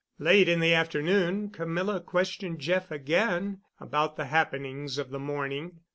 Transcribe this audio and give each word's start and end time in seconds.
Late 0.17 0.49
in 0.49 0.61
the 0.61 0.73
afternoon 0.73 1.51
Camilla 1.51 1.99
questioned 2.01 2.57
Jeff 2.57 2.89
again 2.89 3.61
about 3.79 4.15
the 4.15 4.25
happenings 4.25 4.97
of 4.97 5.11
the 5.11 5.19
morning. 5.19 5.81